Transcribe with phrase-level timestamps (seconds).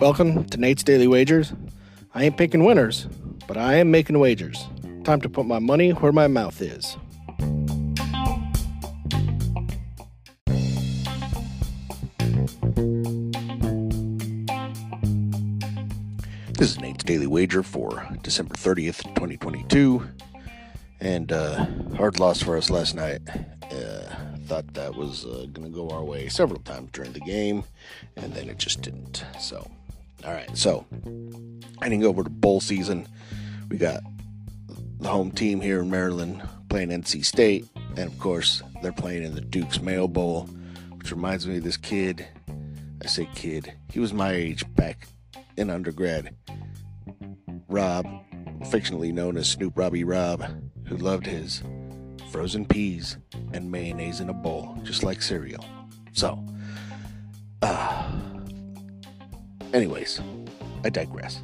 [0.00, 1.52] Welcome to Nate's Daily Wagers.
[2.12, 3.06] I ain't picking winners,
[3.46, 4.66] but I am making wagers.
[5.04, 6.96] Time to put my money where my mouth is.
[16.58, 20.08] This is Nate's Daily Wager for December 30th, 2022.
[20.98, 21.66] And uh,
[21.96, 23.20] hard loss for us last night.
[24.52, 27.64] Thought that was uh, going to go our way several times during the game,
[28.18, 29.24] and then it just didn't.
[29.40, 29.66] So,
[30.26, 30.54] all right.
[30.54, 30.84] So,
[31.80, 33.08] heading over to bowl season,
[33.70, 34.02] we got
[35.00, 39.34] the home team here in Maryland playing NC State, and of course, they're playing in
[39.34, 40.42] the Duke's Mayo Bowl,
[40.98, 42.26] which reminds me of this kid.
[43.02, 45.08] I say kid, he was my age back
[45.56, 46.36] in undergrad.
[47.70, 48.06] Rob,
[48.60, 50.44] affectionately known as Snoop Robbie Rob,
[50.88, 51.62] who loved his
[52.32, 53.18] frozen peas
[53.52, 55.62] and mayonnaise in a bowl, just like cereal.
[56.12, 56.42] So,
[57.60, 58.10] uh,
[59.74, 60.20] anyways,
[60.82, 61.42] I digress.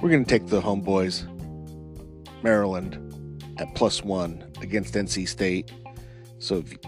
[0.00, 1.26] We're going to take the homeboys,
[2.44, 2.96] Maryland,
[3.58, 5.72] at plus one against NC State.
[6.38, 6.78] So if you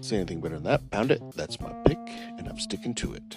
[0.00, 1.20] say anything better than that, pound it.
[1.34, 1.98] That's my pick,
[2.38, 3.36] and I'm sticking to it.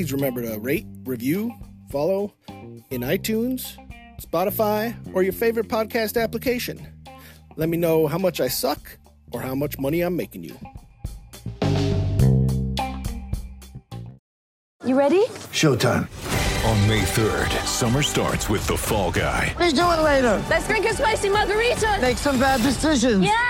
[0.00, 1.52] Please remember to rate, review,
[1.90, 2.32] follow
[2.88, 3.76] in iTunes,
[4.18, 6.80] Spotify, or your favorite podcast application.
[7.56, 8.96] Let me know how much I suck
[9.30, 10.58] or how much money I'm making you.
[14.86, 15.26] You ready?
[15.52, 16.08] Showtime.
[16.64, 19.54] On May 3rd, summer starts with The Fall Guy.
[19.58, 20.42] Let's do it later.
[20.48, 21.98] Let's drink a spicy margarita.
[22.00, 23.22] Make some bad decisions.
[23.22, 23.49] Yes.